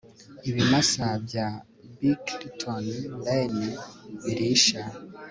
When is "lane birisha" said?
3.25-4.81